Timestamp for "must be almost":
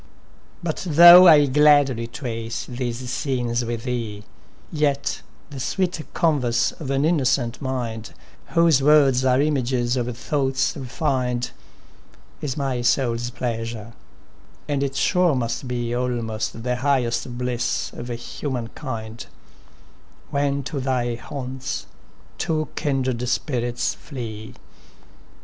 15.35-16.63